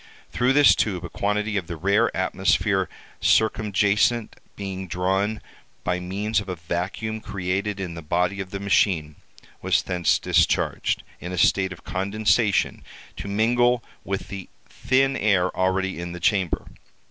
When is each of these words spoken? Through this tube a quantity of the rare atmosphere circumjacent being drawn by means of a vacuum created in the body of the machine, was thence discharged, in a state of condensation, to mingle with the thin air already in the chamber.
Through 0.31 0.53
this 0.53 0.73
tube 0.73 1.05
a 1.05 1.09
quantity 1.09 1.57
of 1.57 1.67
the 1.67 1.75
rare 1.77 2.09
atmosphere 2.17 2.89
circumjacent 3.21 4.33
being 4.55 4.87
drawn 4.87 5.43
by 5.83 5.99
means 5.99 6.39
of 6.39 6.49
a 6.49 6.55
vacuum 6.55 7.19
created 7.21 7.79
in 7.79 7.93
the 7.93 8.01
body 8.01 8.39
of 8.39 8.49
the 8.49 8.59
machine, 8.59 9.15
was 9.61 9.83
thence 9.83 10.17
discharged, 10.17 11.03
in 11.19 11.31
a 11.31 11.37
state 11.37 11.71
of 11.71 11.83
condensation, 11.83 12.83
to 13.15 13.27
mingle 13.27 13.83
with 14.03 14.29
the 14.29 14.49
thin 14.67 15.15
air 15.15 15.55
already 15.55 15.99
in 15.99 16.13
the 16.13 16.19
chamber. 16.19 16.65